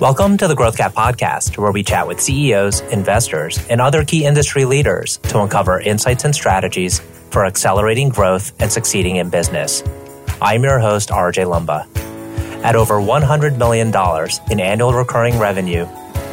[0.00, 4.24] Welcome to the Growth Gap podcast, where we chat with CEOs, investors, and other key
[4.24, 7.00] industry leaders to uncover insights and strategies
[7.32, 9.82] for accelerating growth and succeeding in business.
[10.40, 11.84] I'm your host, RJ Lumba.
[12.62, 13.88] At over $100 million
[14.52, 15.84] in annual recurring revenue,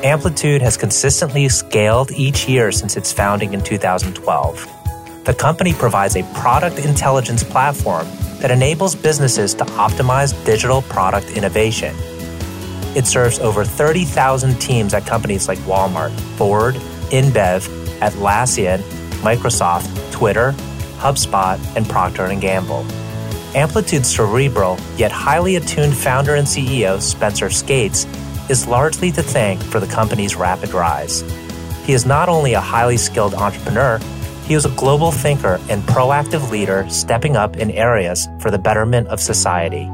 [0.03, 5.23] Amplitude has consistently scaled each year since its founding in 2012.
[5.23, 8.05] The company provides a product intelligence platform
[8.41, 11.95] that enables businesses to optimize digital product innovation
[12.95, 16.75] it serves over 30,000 teams at companies like Walmart, Ford,
[17.11, 17.67] InBev,
[17.99, 18.79] Atlassian,
[19.21, 20.53] Microsoft, Twitter,
[20.97, 22.85] HubSpot, and Procter & Gamble.
[23.53, 28.05] Amplitude's cerebral yet highly attuned founder and CEO Spencer Skates
[28.49, 31.21] is largely to thank for the company's rapid rise.
[31.85, 33.99] He is not only a highly skilled entrepreneur,
[34.45, 39.07] he is a global thinker and proactive leader stepping up in areas for the betterment
[39.07, 39.89] of society.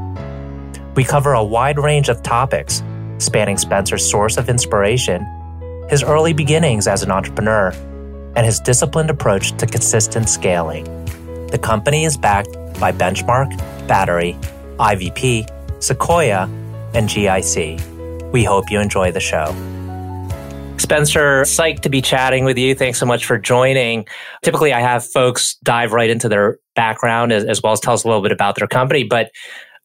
[0.95, 2.83] We cover a wide range of topics
[3.21, 5.25] spanning Spencer's source of inspiration,
[5.89, 7.71] his early beginnings as an entrepreneur,
[8.35, 10.85] and his disciplined approach to consistent scaling.
[11.47, 14.37] The company is backed by Benchmark, Battery,
[14.77, 16.43] IVP, Sequoia,
[16.93, 18.31] and GIC.
[18.31, 19.53] We hope you enjoy the show.
[20.77, 22.73] Spencer, psyched to be chatting with you.
[22.73, 24.07] Thanks so much for joining.
[24.41, 28.03] Typically, I have folks dive right into their background as, as well as tell us
[28.03, 29.31] a little bit about their company, but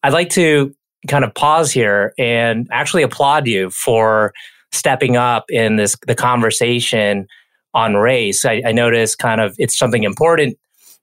[0.03, 0.75] I'd like to
[1.07, 4.33] kind of pause here and actually applaud you for
[4.73, 7.27] stepping up in this the conversation
[7.75, 8.45] on race.
[8.45, 10.59] I, I noticed kind of it's something important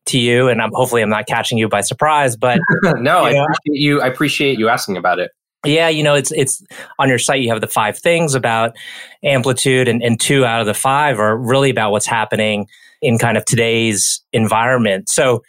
[0.05, 2.35] to you, and I'm hopefully I'm not catching you by surprise.
[2.35, 4.01] But no, I appreciate you.
[4.01, 5.31] I appreciate you asking about it.
[5.65, 6.61] Yeah, you know, it's it's
[6.99, 7.41] on your site.
[7.41, 8.75] You have the five things about
[9.23, 12.67] amplitude, and, and two out of the five are really about what's happening
[13.01, 15.07] in kind of today's environment.
[15.09, 15.41] So,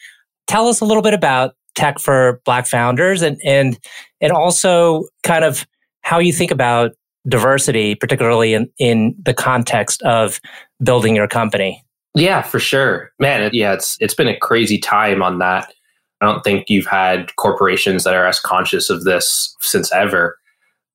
[0.47, 3.79] tell us a little bit about tech for black founders and and
[4.21, 5.67] and also kind of
[6.03, 6.93] how you think about
[7.29, 10.41] diversity particularly in in the context of
[10.83, 11.83] building your company.
[12.15, 13.11] Yeah for sure.
[13.19, 15.73] Man yeah it's it's been a crazy time on that.
[16.21, 20.39] I don't think you've had corporations that are as conscious of this since ever.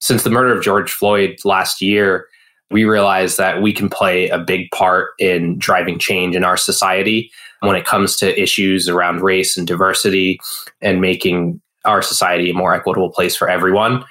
[0.01, 2.27] Since the murder of george floyd last year
[2.71, 7.31] we realize that we can play a big part in driving change in our society
[7.61, 10.39] when it comes to issues around race and diversity
[10.81, 14.03] and making our society a more equitable place for everyone.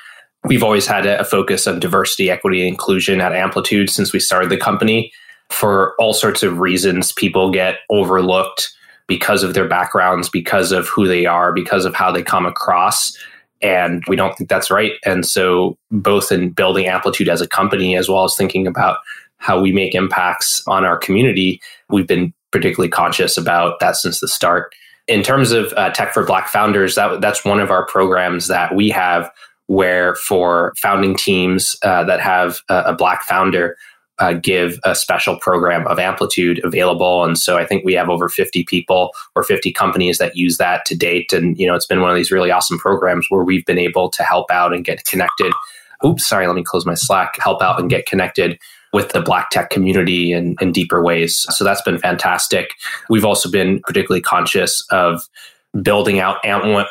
[0.45, 4.51] We've always had a, focus on diversity, equity, and inclusion at Amplitude since we started
[4.51, 5.13] the company.
[5.51, 8.73] For all sorts of reasons, people get overlooked
[9.07, 13.17] because of their backgrounds, because of who they are, because of how they come across.
[13.61, 14.93] And we don't think that's right.
[15.05, 18.99] And so, both in building Amplitude as a company, as well as thinking about
[19.39, 24.29] how we make impacts on our community, we've been particularly conscious about that since the
[24.29, 24.75] start.
[25.07, 28.75] In terms of uh, Tech for Black Founders, that, that's one of our programs that
[28.75, 29.31] we have
[29.67, 33.77] where for founding teams uh, that have a, a Black founder,
[34.19, 37.25] uh, give a special program of Amplitude available.
[37.25, 40.84] And so I think we have over 50 people or 50 companies that use that
[40.87, 41.33] to date.
[41.33, 44.11] And, you know, it's been one of these really awesome programs where we've been able
[44.11, 45.53] to help out and get connected.
[46.05, 48.59] Oops, sorry, let me close my Slack, help out and get connected
[48.93, 51.45] with the black tech community in, in deeper ways.
[51.50, 52.71] So that's been fantastic.
[53.11, 55.29] We've also been particularly conscious of
[55.83, 56.39] building out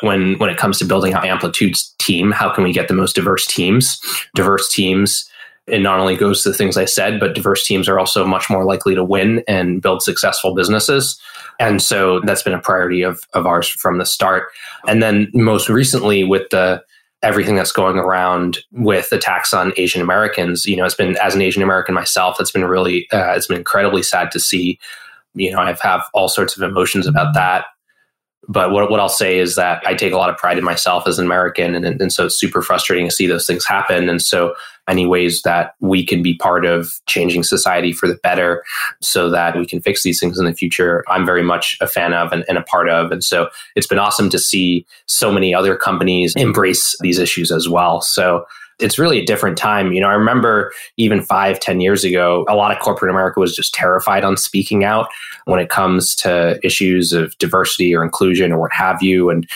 [0.02, 3.16] when when it comes to building out amplitude's team how can we get the most
[3.16, 4.00] diverse teams
[4.36, 5.27] diverse teams
[5.68, 8.48] it not only goes to the things i said but diverse teams are also much
[8.50, 11.20] more likely to win and build successful businesses
[11.60, 14.48] and so that's been a priority of, of ours from the start
[14.86, 16.82] and then most recently with the
[17.22, 20.66] everything that's going around with attacks on Asian Americans.
[20.66, 23.58] You know, it's been as an Asian American myself, it's been really, uh, it's been
[23.58, 24.78] incredibly sad to see.
[25.34, 27.66] You know, I've have all sorts of emotions about that.
[28.48, 31.06] But what, what I'll say is that I take a lot of pride in myself
[31.06, 31.74] as an American.
[31.74, 34.08] And, and so it's super frustrating to see those things happen.
[34.08, 34.54] And so,
[34.88, 38.64] any ways that we can be part of changing society for the better
[39.02, 42.14] so that we can fix these things in the future, I'm very much a fan
[42.14, 43.12] of and, and a part of.
[43.12, 47.68] And so, it's been awesome to see so many other companies embrace these issues as
[47.68, 48.00] well.
[48.00, 48.46] So,
[48.78, 49.92] it's really a different time.
[49.92, 53.54] You know, I remember even five, ten years ago, a lot of corporate America was
[53.54, 55.08] just terrified on speaking out
[55.46, 59.30] when it comes to issues of diversity or inclusion or what have you.
[59.30, 59.48] And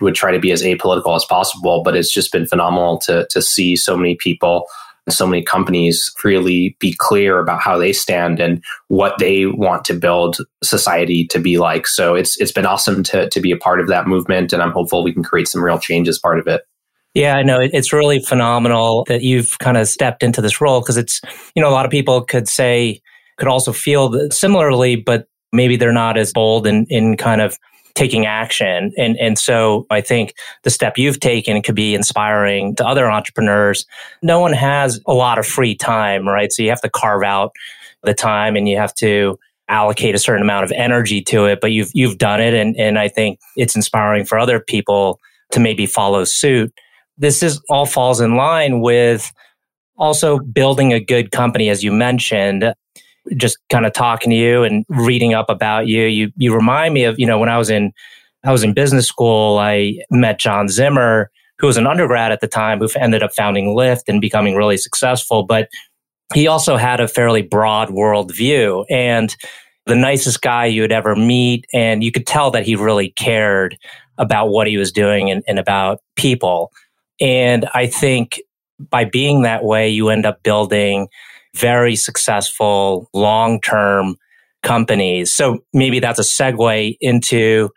[0.00, 1.82] would try to be as apolitical as possible.
[1.82, 4.66] But it's just been phenomenal to to see so many people
[5.10, 9.94] so many companies really be clear about how they stand and what they want to
[9.94, 11.86] build society to be like.
[11.86, 14.72] So it's it's been awesome to to be a part of that movement and I'm
[14.72, 16.62] hopeful we can create some real change as part of it.
[17.18, 20.96] Yeah, I know it's really phenomenal that you've kind of stepped into this role because
[20.96, 21.20] it's,
[21.56, 23.02] you know, a lot of people could say,
[23.38, 27.58] could also feel similarly, but maybe they're not as bold in, in kind of
[27.94, 28.92] taking action.
[28.96, 30.32] And, and so I think
[30.62, 33.84] the step you've taken could be inspiring to other entrepreneurs.
[34.22, 36.52] No one has a lot of free time, right?
[36.52, 37.50] So you have to carve out
[38.04, 41.72] the time and you have to allocate a certain amount of energy to it, but
[41.72, 42.54] you've, you've done it.
[42.54, 45.18] And, and I think it's inspiring for other people
[45.50, 46.72] to maybe follow suit.
[47.18, 49.32] This is all falls in line with
[49.96, 52.72] also building a good company, as you mentioned
[53.36, 57.04] just kind of talking to you and reading up about you, you you remind me
[57.04, 57.92] of you know when I was in
[58.44, 62.46] I was in business school, I met John Zimmer, who was an undergrad at the
[62.46, 65.42] time, who ended up founding Lyft and becoming really successful.
[65.42, 65.68] But
[66.34, 69.34] he also had a fairly broad worldview and
[69.86, 71.64] the nicest guy you would ever meet.
[71.72, 73.76] And you could tell that he really cared
[74.18, 76.70] about what he was doing and, and about people.
[77.20, 78.40] And I think
[78.78, 81.08] by being that way, you end up building
[81.54, 84.16] very successful long term
[84.62, 85.32] companies.
[85.32, 87.70] So maybe that's a segue into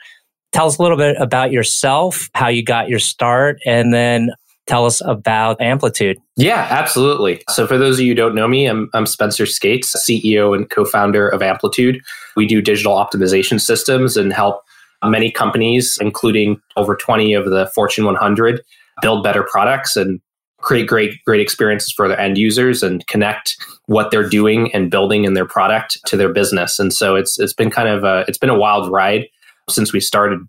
[0.52, 4.32] tell us a little bit about yourself, how you got your start, and then
[4.68, 6.18] tell us about Amplitude.
[6.38, 7.42] Yeah, absolutely.
[7.50, 10.70] So, for those of you who don't know me, I'm, I'm Spencer Skates, CEO and
[10.70, 12.02] co founder of Amplitude.
[12.36, 14.62] We do digital optimization systems and help
[15.04, 18.62] many companies, including over 20 of the Fortune 100,
[19.02, 20.20] build better products and
[20.62, 23.58] create great great experiences for their end users and connect
[23.88, 26.80] what they're doing and building in their product to their business.
[26.80, 29.28] And so it's it's been kind of a it's been a wild ride
[29.70, 30.40] since we started.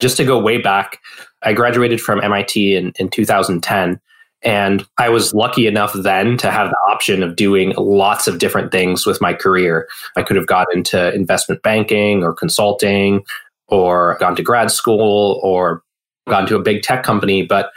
[0.00, 0.98] Just to go way back
[1.42, 4.00] i graduated from mit in, in 2010
[4.42, 8.72] and i was lucky enough then to have the option of doing lots of different
[8.72, 9.88] things with my career.
[10.16, 13.22] I could have got into investment banking or consulting
[13.68, 15.82] or gone to grad school or
[16.28, 17.70] gone to a big tech company but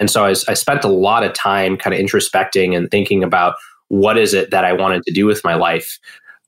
[0.00, 3.54] and so I, I spent a lot of time kind of introspecting and thinking about
[3.88, 5.98] what is it that I wanted to do with my life.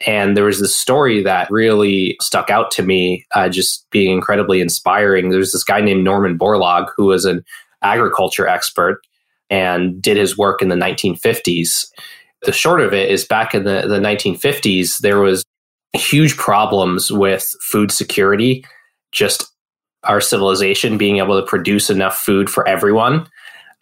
[0.07, 4.61] And there was this story that really stuck out to me, uh, just being incredibly
[4.61, 5.29] inspiring.
[5.29, 7.45] There's this guy named Norman Borlaug who was an
[7.83, 9.01] agriculture expert
[9.51, 11.87] and did his work in the 1950s.
[12.45, 15.45] The short of it is back in the, the 1950s, there was
[15.93, 18.65] huge problems with food security,
[19.13, 19.47] just
[20.05, 23.27] our civilization being able to produce enough food for everyone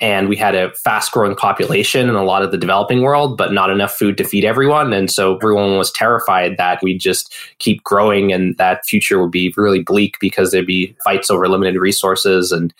[0.00, 3.52] and we had a fast growing population in a lot of the developing world, but
[3.52, 4.92] not enough food to feed everyone.
[4.92, 9.52] And so everyone was terrified that we'd just keep growing and that future would be
[9.56, 12.72] really bleak because there'd be fights over limited resources and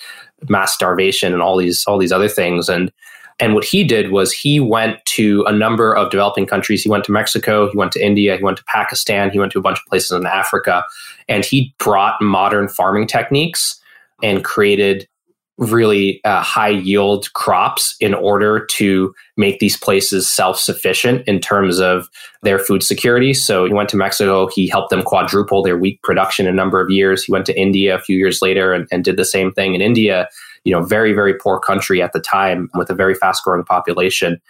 [0.49, 2.69] mass starvation and all these all these other things.
[2.69, 2.91] And
[3.39, 6.83] and what he did was he went to a number of developing countries.
[6.83, 9.59] He went to Mexico, he went to India, he went to Pakistan, he went to
[9.59, 10.85] a bunch of places in Africa,
[11.27, 13.81] and he brought modern farming techniques
[14.23, 15.09] and created
[15.61, 21.79] really uh, high yield crops in order to make these places self sufficient in terms
[21.79, 22.09] of
[22.43, 23.35] their food security.
[23.35, 26.81] So he went to Mexico, he helped them quadruple their wheat production in a number
[26.81, 27.23] of years.
[27.23, 29.83] He went to India a few years later and, and did the same thing in
[29.83, 30.29] India,
[30.65, 34.41] you know, very, very poor country at the time with a very fast growing population.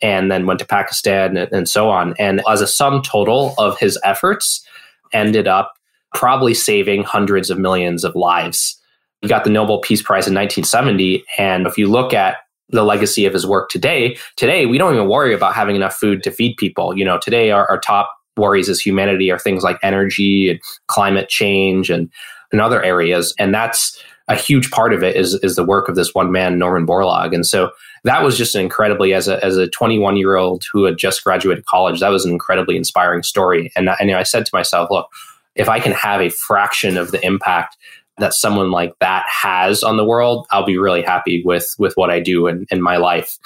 [0.00, 2.14] And then went to Pakistan and, and so on.
[2.18, 4.66] And as a sum total of his efforts,
[5.12, 5.74] ended up
[6.12, 8.81] probably saving hundreds of millions of lives
[9.22, 11.24] he got the Nobel Peace Prize in 1970.
[11.38, 12.38] And if you look at
[12.68, 16.22] the legacy of his work today, today we don't even worry about having enough food
[16.24, 16.96] to feed people.
[16.96, 21.28] You know, today our, our top worries as humanity are things like energy and climate
[21.28, 22.10] change and,
[22.50, 23.34] and other areas.
[23.38, 26.58] And that's a huge part of it is, is the work of this one man,
[26.58, 27.34] Norman Borlaug.
[27.34, 27.70] And so
[28.04, 31.66] that was just incredibly, as a, as a 21 year old who had just graduated
[31.66, 33.70] college, that was an incredibly inspiring story.
[33.76, 35.08] And, and I said to myself, look,
[35.54, 37.76] if I can have a fraction of the impact
[38.22, 42.10] that someone like that has on the world, I'll be really happy with with what
[42.10, 43.38] I do in, in my life.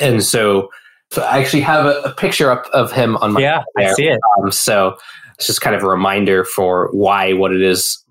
[0.00, 0.70] And so,
[1.10, 4.08] so I actually have a, a picture up of him on my yeah, I see
[4.08, 4.20] it.
[4.38, 4.96] Um, so
[5.34, 8.02] it's just kind of a reminder for why what it is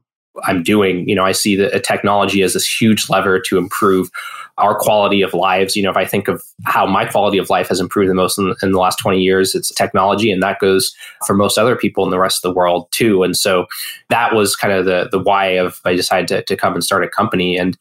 [0.46, 1.08] I'm doing.
[1.08, 4.10] You know, I see that technology as this huge lever to improve
[4.58, 5.76] our quality of lives.
[5.76, 8.38] You know, if I think of how my quality of life has improved the most
[8.38, 10.32] in, in, the last 20 years, it's technology.
[10.32, 10.94] And that goes
[11.26, 13.24] for most other people in the rest of the world too.
[13.24, 13.66] And so
[14.10, 17.04] that was kind of the, the why of I decided to, to come and start
[17.04, 17.58] a company.
[17.58, 17.78] And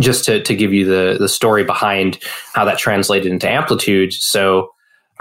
[0.00, 2.18] just to, to give you the, the story behind
[2.54, 4.12] how that translated into amplitude.
[4.12, 4.70] So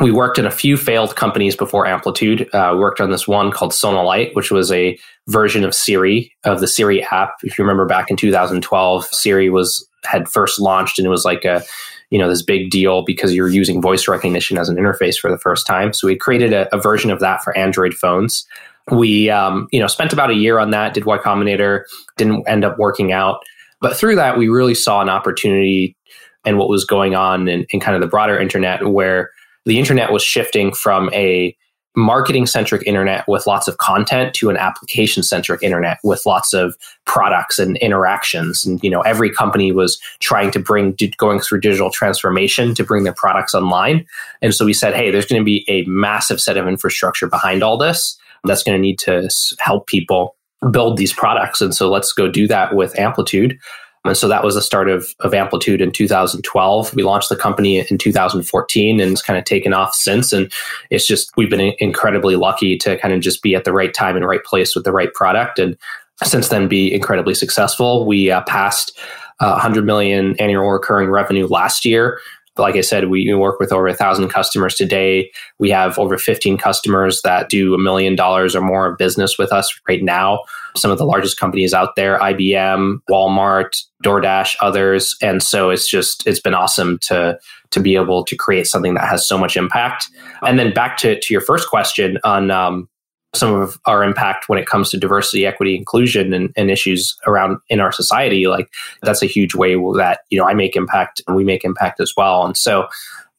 [0.01, 2.49] we worked in a few failed companies before Amplitude.
[2.53, 6.59] Uh, we worked on this one called Sonalight, which was a version of Siri, of
[6.59, 7.35] the Siri app.
[7.43, 11.45] If you remember back in 2012, Siri was had first launched and it was like
[11.45, 11.61] a
[12.09, 15.37] you know this big deal because you're using voice recognition as an interface for the
[15.37, 18.45] first time so we created a, a version of that for android phones
[18.91, 21.83] we um, you know spent about a year on that did y combinator
[22.17, 23.43] didn't end up working out
[23.79, 25.95] but through that we really saw an opportunity
[26.43, 29.29] and what was going on in, in kind of the broader internet where
[29.65, 31.55] the internet was shifting from a
[31.95, 36.77] marketing centric internet with lots of content to an application centric internet with lots of
[37.05, 38.65] products and interactions.
[38.65, 43.03] And you know every company was trying to bring going through digital transformation to bring
[43.03, 44.05] their products online.
[44.41, 47.61] And so we said hey there's going to be a massive set of infrastructure behind
[47.61, 50.35] all this that's going to need to help people
[50.71, 51.59] build these products.
[51.59, 53.59] And so let's go do that with amplitude
[54.03, 56.95] and so that was the start of, of Amplitude in 2012.
[56.95, 60.33] We launched the company in 2014 and it's kind of taken off since.
[60.33, 60.51] And
[60.89, 64.15] it's just, we've been incredibly lucky to kind of just be at the right time
[64.15, 65.59] and right place with the right product.
[65.59, 65.77] And
[66.23, 68.07] since then be incredibly successful.
[68.07, 68.97] We uh, passed
[69.39, 72.19] uh, 100 million annual recurring revenue last year
[72.57, 75.31] like I said, we work with over a thousand customers today.
[75.59, 79.53] We have over 15 customers that do a million dollars or more of business with
[79.53, 80.43] us right now.
[80.75, 85.15] Some of the largest companies out there, IBM, Walmart, DoorDash, others.
[85.21, 87.39] And so it's just, it's been awesome to,
[87.71, 90.07] to be able to create something that has so much impact.
[90.41, 92.89] And then back to, to your first question on, um,
[93.33, 97.57] some of our impact when it comes to diversity, equity, inclusion, and, and, issues around
[97.69, 98.47] in our society.
[98.47, 98.69] Like
[99.01, 102.13] that's a huge way that you know I make impact and we make impact as
[102.17, 102.45] well.
[102.45, 102.87] And so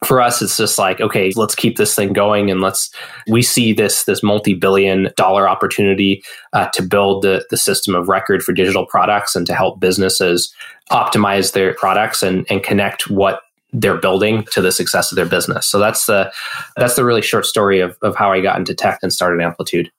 [0.05, 2.91] for us, it's just like okay, let's keep this thing going and let's.
[3.29, 6.23] We see this this multi billion dollar opportunity
[6.53, 10.53] uh, to build the the system of record for digital products and to help businesses
[10.91, 15.67] optimize their products and and connect what they're building to the success of their business.
[15.67, 16.33] So that's the
[16.76, 19.91] that's the really short story of, of how I got into tech and started Amplitude.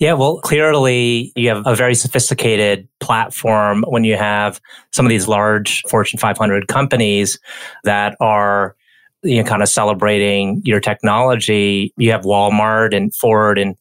[0.00, 4.60] Yeah, well, clearly you have a very sophisticated platform when you have
[4.92, 7.38] some of these large Fortune 500 companies
[7.84, 8.76] that are
[9.22, 11.92] you know kind of celebrating your technology.
[11.96, 13.76] You have Walmart and Ford and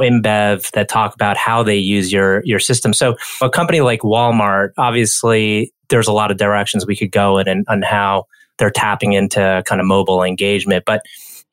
[0.00, 2.92] InBev that talk about how they use your your system.
[2.92, 7.48] So a company like Walmart, obviously, there's a lot of directions we could go in
[7.48, 8.26] and on how
[8.58, 10.84] they're tapping into kind of mobile engagement.
[10.84, 11.02] But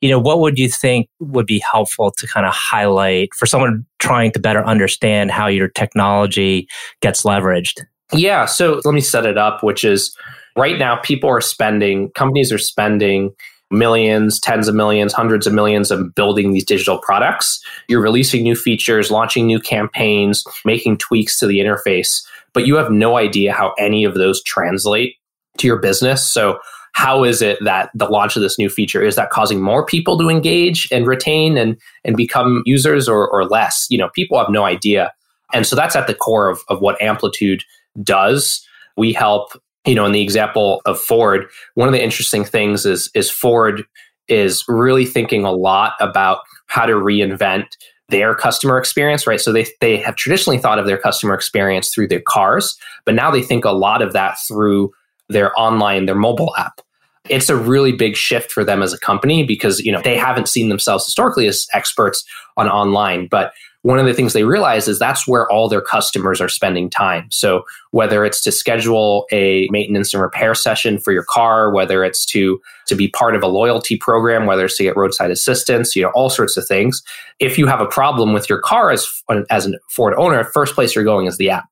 [0.00, 3.86] you know, what would you think would be helpful to kind of highlight for someone
[3.98, 6.68] trying to better understand how your technology
[7.00, 7.80] gets leveraged?
[8.12, 10.14] Yeah, so let me set it up, which is
[10.56, 13.34] right now people are spending, companies are spending
[13.70, 17.64] millions, tens of millions, hundreds of millions of building these digital products.
[17.88, 22.90] You're releasing new features, launching new campaigns, making tweaks to the interface, but you have
[22.90, 25.16] no idea how any of those translate
[25.58, 26.26] to your business.
[26.26, 26.58] So
[26.94, 30.16] how is it that the launch of this new feature is that causing more people
[30.18, 33.86] to engage and retain and and become users or, or less?
[33.90, 35.12] You know people have no idea.
[35.52, 37.62] And so that's at the core of, of what amplitude
[38.02, 38.66] does.
[38.96, 39.52] We help
[39.84, 43.84] you know in the example of ford one of the interesting things is is ford
[44.28, 47.66] is really thinking a lot about how to reinvent
[48.08, 49.40] their customer experience, right?
[49.40, 53.30] So they, they have traditionally thought of their customer experience through their cars, but now
[53.30, 54.92] they think a lot of that through
[55.28, 56.80] their online, their mobile app.
[57.28, 60.48] It's a really big shift for them as a company because, you know, they haven't
[60.48, 62.22] seen themselves historically as experts
[62.56, 63.52] on online, but
[63.84, 67.30] one of the things they realize is that's where all their customers are spending time.
[67.30, 72.24] So whether it's to schedule a maintenance and repair session for your car, whether it's
[72.26, 76.02] to to be part of a loyalty program, whether it's to get roadside assistance, you
[76.02, 77.02] know, all sorts of things.
[77.40, 79.06] If you have a problem with your car as
[79.50, 81.66] as a Ford owner, first place you're going is the app.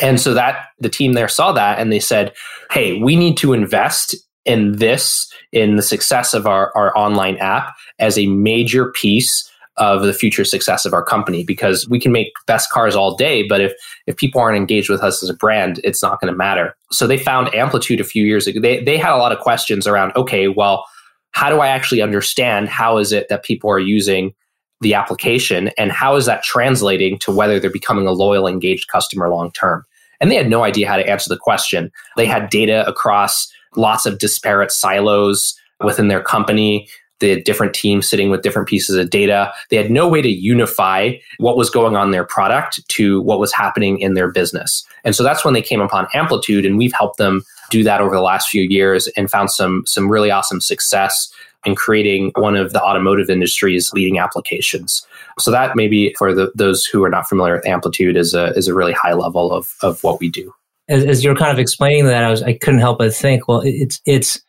[0.00, 2.34] And so that the team there saw that and they said,
[2.70, 7.74] hey, we need to invest in this, in the success of our, our online app
[7.98, 12.32] as a major piece of the future success of our company because we can make
[12.46, 13.74] best cars all day but if
[14.06, 16.74] if people aren't engaged with us as a brand it's not going to matter.
[16.90, 18.58] So they found amplitude a few years ago.
[18.58, 20.86] They, they had a lot of questions around okay well
[21.32, 24.32] how do i actually understand how is it that people are using
[24.80, 29.28] the application and how is that translating to whether they're becoming a loyal engaged customer
[29.28, 29.84] long term
[30.20, 34.06] and they had no idea how to answer the question they had data across lots
[34.06, 36.88] of disparate silos within their company
[37.20, 39.52] the different teams sitting with different pieces of data.
[39.70, 43.52] They had no way to unify what was going on their product to what was
[43.52, 44.84] happening in their business.
[45.04, 48.14] And so that's when they came upon Amplitude, and we've helped them do that over
[48.14, 51.32] the last few years and found some some really awesome success
[51.66, 55.06] in creating one of the automotive industry's leading applications.
[55.38, 58.68] So that maybe for the, those who are not familiar with Amplitude is a is
[58.68, 60.52] a really high level of of what we do.
[60.88, 63.62] As, as you're kind of explaining that, I was I couldn't help but think, well,
[63.64, 64.40] it's it's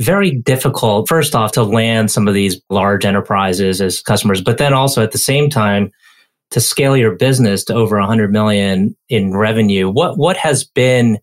[0.00, 4.72] very difficult first off to land some of these large enterprises as customers, but then
[4.72, 5.92] also at the same time
[6.50, 9.88] to scale your business to over 100 million in revenue.
[9.88, 11.18] What what has been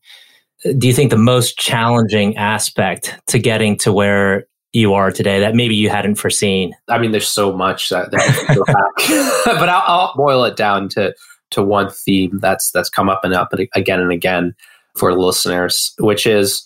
[0.78, 5.56] do you think the most challenging aspect to getting to where you are today that
[5.56, 6.74] maybe you hadn't foreseen?
[6.88, 11.14] I mean, there's so much that, that but I'll, I'll, boil it down to
[11.52, 14.56] to one theme that's that's come up and up again and again
[14.96, 16.66] for listeners, which is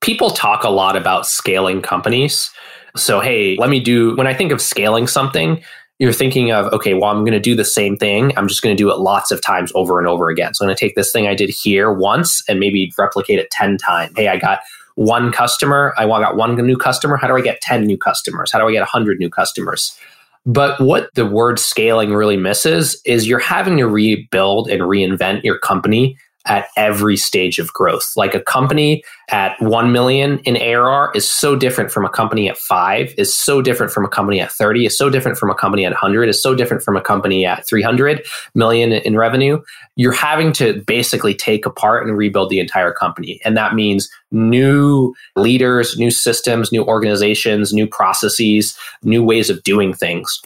[0.00, 2.50] people talk a lot about scaling companies.
[2.96, 5.62] So, hey, let me do when I think of scaling something,
[5.98, 8.36] you're thinking of, okay, well, I'm going to do the same thing.
[8.36, 10.52] I'm just going to do it lots of times over and over again.
[10.52, 13.50] So I'm going to take this thing I did here once and maybe replicate it
[13.50, 14.12] 10 times.
[14.16, 14.60] Hey, I got
[14.94, 15.94] one customer.
[15.96, 17.16] I got one new customer.
[17.16, 18.52] How do I get 10 new customers?
[18.52, 19.96] How do I get 100 new customers?
[20.44, 25.58] But what the word scaling really misses is you're having to rebuild and reinvent your
[25.58, 28.12] company at every stage of growth.
[28.16, 32.58] Like a company at 1 million in ARR is so different from a company at
[32.58, 35.84] 5, is so different from a company at 30, is so different from a company
[35.84, 39.60] at 100, is so different from a company at 300 million in revenue.
[39.96, 43.40] You're having to basically take apart and rebuild the entire company.
[43.44, 49.92] And that means new leaders, new systems, new organizations, new processes, new ways of doing
[49.92, 50.40] things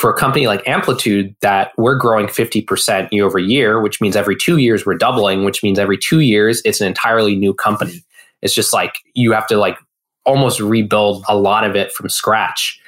[0.00, 4.34] for a company like Amplitude that we're growing 50% year over year, which means every
[4.34, 8.02] two years we're doubling, which means every two years it's an entirely new company.
[8.40, 9.76] It's just like you have to like
[10.24, 12.80] almost rebuild a lot of it from scratch.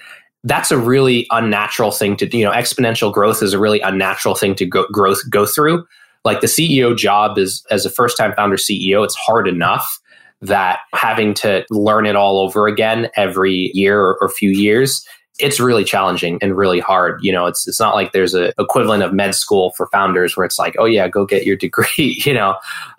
[0.42, 2.38] That's a really unnatural thing to, do.
[2.38, 5.84] you know, exponential growth is a really unnatural thing to go growth go through.
[6.24, 10.00] Like the CEO job is as a first time founder CEO, it's hard enough
[10.40, 15.06] that having to learn it all over again every year or, or few years
[15.42, 17.18] it's really challenging and really hard.
[17.22, 20.46] You know, it's it's not like there's a equivalent of med school for founders where
[20.46, 22.56] it's like, oh yeah, go get your degree, you know,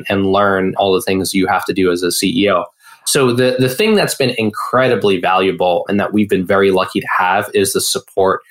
[0.09, 2.65] and learn all the things you have to do as a CEO.
[3.05, 7.07] So the the thing that's been incredibly valuable and that we've been very lucky to
[7.17, 8.41] have is the support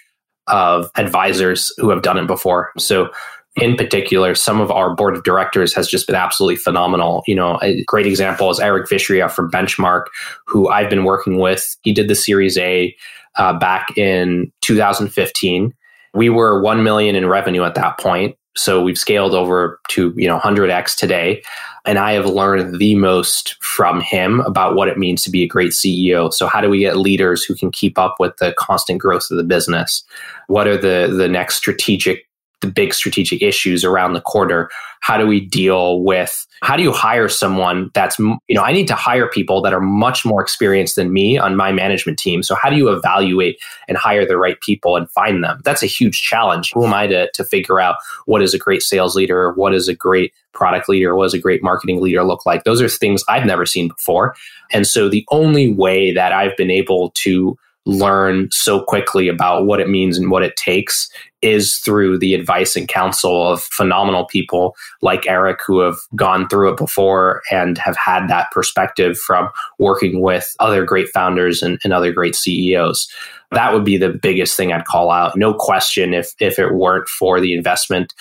[0.49, 2.73] of advisors who have done it before.
[2.79, 3.11] So
[3.57, 7.23] in particular, some of our board of directors has just been absolutely phenomenal.
[7.27, 10.05] You know, a great example is Eric Vishria from Benchmark,
[10.47, 11.77] who I've been working with.
[11.83, 12.97] He did the Series A
[13.37, 15.75] uh, back in 2015.
[16.15, 18.37] We were 1 million in revenue at that point.
[18.55, 21.43] So we've scaled over to, you know, 100x today.
[21.85, 25.49] And I have learned the most from him about what it means to be a
[25.49, 26.33] great CEO.
[26.33, 29.37] So how do we get leaders who can keep up with the constant growth of
[29.37, 30.05] the business?
[30.47, 32.27] What are the the next strategic
[32.63, 34.71] the big strategic issues around the quarter?
[35.01, 38.87] How do we deal with how do you hire someone that's you know i need
[38.87, 42.43] to hire people that are much more experienced than me on my management team.
[42.43, 45.61] So how do you evaluate and hire the right people and find them?
[45.65, 46.73] That's a huge challenge.
[46.73, 49.89] Who am i to, to figure out what is a great sales leader what is
[49.89, 52.65] a great product leader what does a great marketing leader look like?
[52.65, 54.35] Those are things i've never seen before.
[54.71, 59.81] And so the only way that i've been able to learn so quickly about what
[59.81, 61.09] it means and what it takes
[61.43, 66.71] is through the advice and counsel of phenomenal people like Eric who have gone through
[66.71, 71.93] it before and have had that perspective from working with other great founders and, and
[71.93, 73.11] other great CEOs.
[73.51, 75.37] That would be the biggest thing I'd call out.
[75.37, 78.15] No question if if it weren't for the investment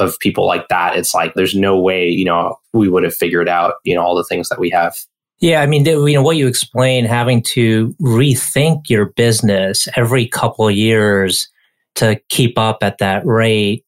[0.00, 3.48] of people like that, it's like there's no way, you know, we would have figured
[3.48, 4.98] out, you know, all the things that we have.
[5.40, 10.68] Yeah, I mean, you know, what you explain, having to rethink your business every couple
[10.68, 11.48] of years
[11.96, 13.84] to keep up at that rate,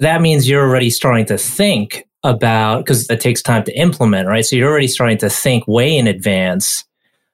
[0.00, 4.44] that means you're already starting to think about, because it takes time to implement, right?
[4.44, 6.84] So you're already starting to think way in advance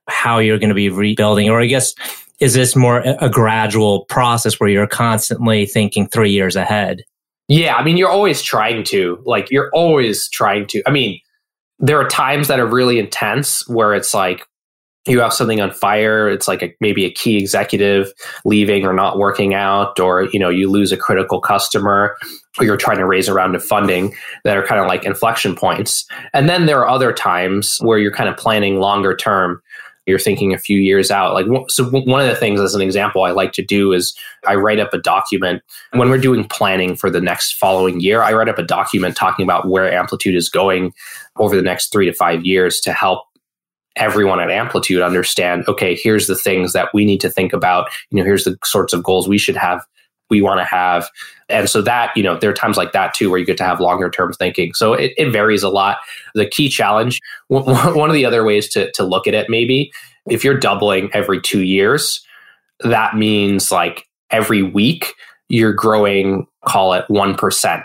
[0.09, 1.95] how you're going to be rebuilding, or I guess,
[2.41, 7.03] is this more a gradual process where you're constantly thinking three years ahead?
[7.49, 10.83] Yeah, I mean, you're always trying to, like, you're always trying to.
[10.87, 11.19] I mean,
[11.79, 14.45] there are times that are really intense where it's like
[15.07, 18.13] you have something on fire it's like a, maybe a key executive
[18.45, 22.17] leaving or not working out or you know you lose a critical customer
[22.59, 24.15] or you're trying to raise a round of funding
[24.45, 26.07] that are kind of like inflection points.
[26.33, 29.63] And then there are other times where you're kind of planning longer term
[30.09, 31.35] you're thinking a few years out.
[31.35, 34.17] Like, so one of the things, as an example, I like to do is
[34.47, 38.23] I write up a document when we're doing planning for the next following year.
[38.23, 40.95] I write up a document talking about where Amplitude is going
[41.37, 43.25] over the next three to five years to help
[43.97, 45.65] everyone at Amplitude understand.
[45.69, 47.91] Okay, here's the things that we need to think about.
[48.11, 49.85] You know, here's the sorts of goals we should have
[50.31, 51.09] we want to have.
[51.49, 53.65] And so that, you know, there are times like that too where you get to
[53.65, 54.75] have longer term thinking.
[54.75, 55.99] So it, it varies a lot.
[56.35, 59.93] The key challenge, one of the other ways to, to look at it, maybe
[60.27, 62.25] if you're doubling every two years,
[62.81, 65.15] that means like every week
[65.49, 67.85] you're growing, call it 1%.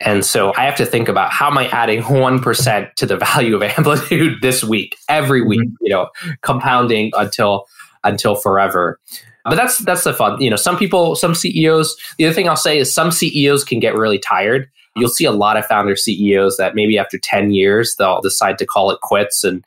[0.00, 3.56] And so I have to think about how am I adding 1% to the value
[3.56, 5.74] of amplitude this week, every week, mm-hmm.
[5.80, 6.08] you know,
[6.42, 7.66] compounding until
[8.04, 9.00] until forever.
[9.44, 10.40] But that's that's the fun.
[10.40, 11.96] You know, some people, some CEOs.
[12.18, 14.68] The other thing I'll say is some CEOs can get really tired.
[14.96, 18.66] You'll see a lot of founder CEOs that maybe after ten years they'll decide to
[18.66, 19.64] call it quits and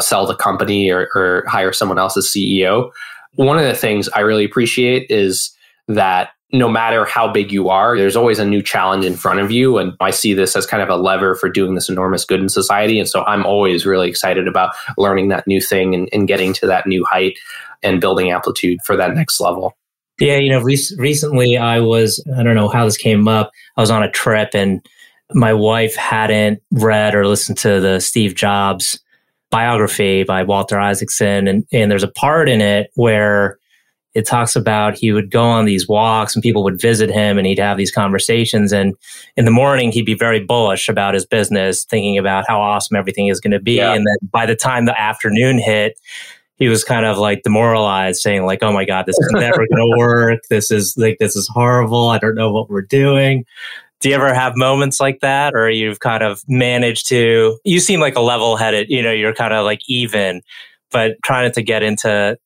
[0.00, 2.90] sell the company or, or hire someone else as CEO.
[3.36, 5.56] One of the things I really appreciate is
[5.88, 9.50] that no matter how big you are, there's always a new challenge in front of
[9.50, 9.76] you.
[9.76, 12.48] And I see this as kind of a lever for doing this enormous good in
[12.48, 13.00] society.
[13.00, 16.66] And so I'm always really excited about learning that new thing and, and getting to
[16.68, 17.36] that new height
[17.82, 19.76] and building amplitude for that next level.
[20.20, 23.50] Yeah, you know, re- recently I was, I don't know how this came up.
[23.76, 24.80] I was on a trip and
[25.32, 29.00] my wife hadn't read or listened to the Steve Jobs
[29.50, 31.48] biography by Walter Isaacson.
[31.48, 33.58] And, and there's a part in it where
[34.14, 37.46] it talks about he would go on these walks and people would visit him and
[37.46, 38.72] he'd have these conversations.
[38.72, 38.94] And
[39.36, 43.26] in the morning, he'd be very bullish about his business, thinking about how awesome everything
[43.26, 43.74] is going to be.
[43.74, 43.92] Yeah.
[43.92, 45.98] And then by the time the afternoon hit,
[46.56, 49.68] he was kind of like demoralized, saying like, "Oh my god, this is never going
[49.70, 50.40] to work.
[50.50, 52.08] This is like this is horrible.
[52.08, 53.44] I don't know what we're doing."
[54.00, 57.58] Do you ever have moments like that, or you've kind of managed to?
[57.64, 58.88] You seem like a level-headed.
[58.90, 60.42] You know, you're kind of like even,
[60.92, 62.36] but trying to get into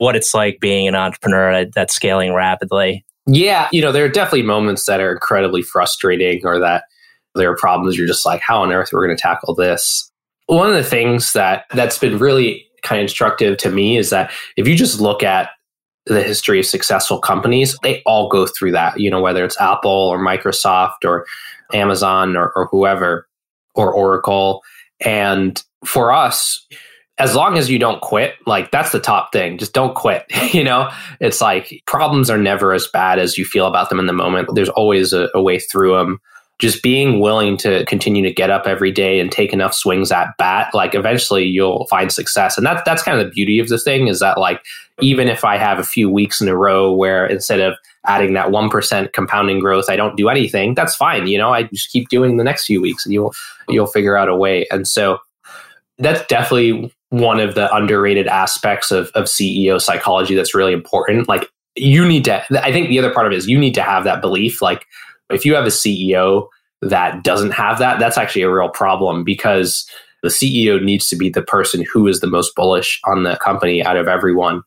[0.00, 3.04] what it's like being an entrepreneur that's scaling rapidly.
[3.26, 6.84] Yeah, you know, there are definitely moments that are incredibly frustrating, or that
[7.34, 10.10] there are problems you're just like, how on earth we're we going to tackle this?
[10.46, 14.32] One of the things that that's been really kind of instructive to me is that
[14.56, 15.50] if you just look at
[16.06, 19.90] the history of successful companies, they all go through that, you know, whether it's Apple
[19.90, 21.26] or Microsoft or
[21.74, 23.28] Amazon or, or whoever
[23.74, 24.62] or Oracle.
[25.04, 26.66] And for us,
[27.20, 29.58] as long as you don't quit, like that's the top thing.
[29.58, 30.24] Just don't quit.
[30.52, 34.06] you know, it's like problems are never as bad as you feel about them in
[34.06, 34.48] the moment.
[34.54, 36.20] There's always a, a way through them
[36.58, 40.36] just being willing to continue to get up every day and take enough swings at
[40.38, 42.58] bat, like eventually you'll find success.
[42.58, 44.62] And that's that's kind of the beauty of the thing is that like
[45.00, 47.74] even if I have a few weeks in a row where instead of
[48.06, 51.26] adding that one percent compounding growth, I don't do anything, that's fine.
[51.26, 53.34] You know, I just keep doing the next few weeks and you'll
[53.68, 54.66] you'll figure out a way.
[54.70, 55.18] And so
[55.98, 61.28] that's definitely one of the underrated aspects of, of CEO psychology that's really important.
[61.28, 63.82] Like you need to I think the other part of it is you need to
[63.82, 64.86] have that belief like
[65.30, 66.48] if you have a CEO
[66.82, 69.88] that doesn't have that, that's actually a real problem because
[70.22, 73.82] the CEO needs to be the person who is the most bullish on the company
[73.82, 74.62] out of everyone.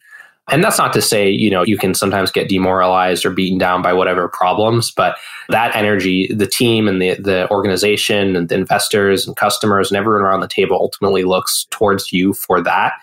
[0.49, 3.81] And that's not to say, you know, you can sometimes get demoralized or beaten down
[3.81, 5.15] by whatever problems, but
[5.49, 10.21] that energy, the team and the, the organization and the investors and customers and everyone
[10.21, 12.93] around the table ultimately looks towards you for that.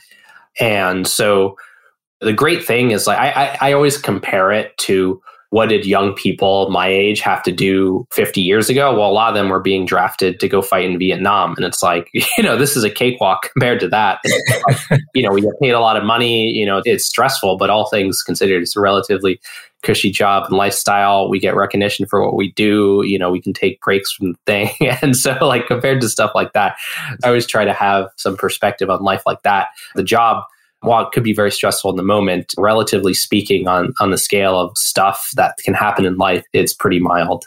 [0.59, 1.57] And so
[2.21, 6.15] the great thing is like I, I, I always compare it to what did young
[6.15, 8.97] people my age have to do 50 years ago?
[8.97, 11.55] Well, a lot of them were being drafted to go fight in Vietnam.
[11.57, 14.21] And it's like, you know, this is a cakewalk compared to that.
[15.15, 17.89] you know, we get paid a lot of money, you know, it's stressful, but all
[17.89, 19.41] things considered, it's a relatively
[19.83, 21.29] cushy job and lifestyle.
[21.29, 23.03] We get recognition for what we do.
[23.05, 24.71] You know, we can take breaks from the thing.
[25.03, 26.77] and so, like, compared to stuff like that,
[27.25, 29.69] I always try to have some perspective on life like that.
[29.95, 30.45] The job,
[30.83, 34.59] while it could be very stressful in the moment, relatively speaking, on, on the scale
[34.59, 37.45] of stuff that can happen in life, it's pretty mild.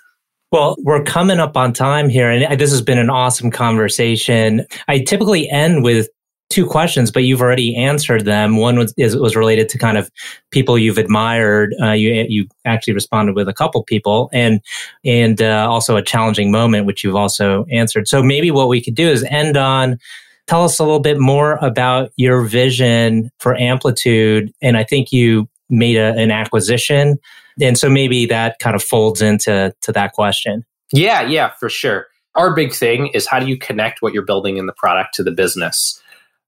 [0.51, 4.67] Well, we're coming up on time here, and this has been an awesome conversation.
[4.87, 6.09] I typically end with
[6.51, 8.57] two questions, but you've already answered them.
[8.57, 10.11] One was is, was related to kind of
[10.51, 11.73] people you've admired.
[11.81, 14.61] Uh, you you actually responded with a couple people, and
[15.03, 18.07] and uh, also a challenging moment, which you've also answered.
[18.07, 19.97] So maybe what we could do is end on
[20.47, 24.53] Tell us a little bit more about your vision for Amplitude.
[24.61, 27.17] And I think you made a, an acquisition.
[27.61, 30.65] And so maybe that kind of folds into to that question.
[30.91, 32.07] Yeah, yeah, for sure.
[32.35, 35.23] Our big thing is how do you connect what you're building in the product to
[35.23, 36.01] the business?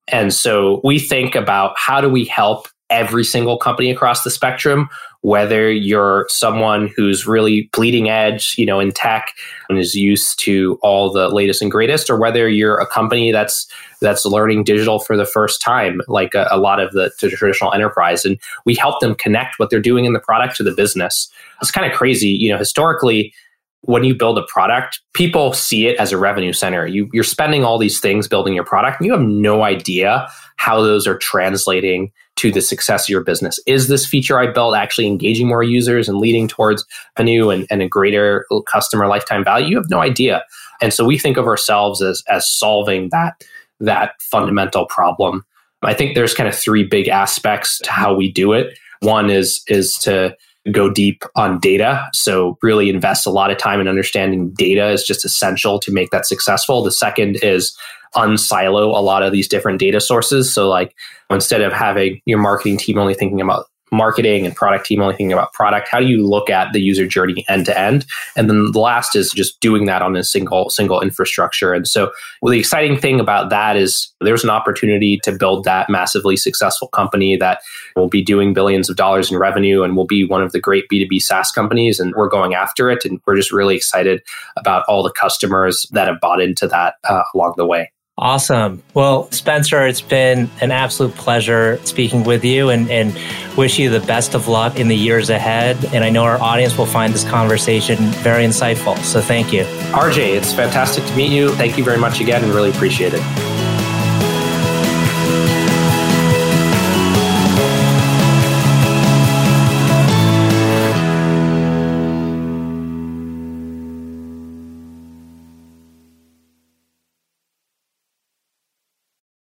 [0.07, 4.89] And so we think about how do we help every single company across the spectrum
[5.25, 9.31] whether you're someone who's really bleeding edge, you know, in tech
[9.69, 13.65] and is used to all the latest and greatest, or whether you're a company that's
[14.01, 17.73] that's learning digital for the first time, like a, a lot of the, the traditional
[17.73, 21.27] enterprise, and we help them connect what they're doing in the product to the business.
[21.59, 22.59] It's kind of crazy, you know.
[22.59, 23.33] Historically,
[23.81, 26.85] when you build a product, people see it as a revenue center.
[26.85, 30.83] You, you're spending all these things building your product, and you have no idea how
[30.83, 33.59] those are translating to the success of your business.
[33.65, 36.85] Is this feature I built actually engaging more users and leading towards
[37.17, 39.67] a new and, and a greater customer lifetime value?
[39.67, 40.43] You have no idea.
[40.81, 43.43] And so we think of ourselves as as solving that
[43.79, 45.45] that fundamental problem.
[45.83, 48.77] I think there's kind of three big aspects to how we do it.
[49.01, 50.35] One is is to
[50.71, 52.07] go deep on data.
[52.13, 56.09] So really invest a lot of time in understanding data is just essential to make
[56.09, 56.83] that successful.
[56.83, 57.77] The second is
[58.15, 60.53] unsilo a lot of these different data sources.
[60.53, 60.95] So like
[61.29, 65.33] instead of having your marketing team only thinking about marketing and product team only thinking
[65.33, 68.05] about product how do you look at the user journey end to end?
[68.35, 71.73] And then the last is just doing that on a single single infrastructure.
[71.73, 75.89] And so well, the exciting thing about that is there's an opportunity to build that
[75.89, 77.61] massively successful company that
[77.95, 80.85] will be doing billions of dollars in revenue and will be one of the great
[80.91, 81.99] b2b saas companies.
[81.99, 83.05] And we're going after it.
[83.05, 84.21] And we're just really excited
[84.57, 88.81] about all the customers that have bought into that uh, along the way Awesome.
[88.93, 93.13] Well, Spencer, it's been an absolute pleasure speaking with you and, and
[93.57, 95.83] wish you the best of luck in the years ahead.
[95.93, 98.97] And I know our audience will find this conversation very insightful.
[98.99, 99.63] So thank you.
[99.91, 101.49] RJ, it's fantastic to meet you.
[101.55, 103.54] Thank you very much again and really appreciate it.